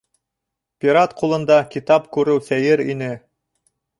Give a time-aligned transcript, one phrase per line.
[0.85, 3.13] Пират ҡулында китап күреү сәйер ине.